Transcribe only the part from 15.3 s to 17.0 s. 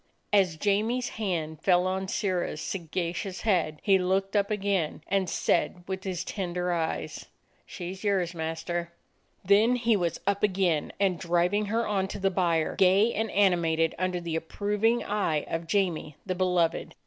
of Jamie the beloved.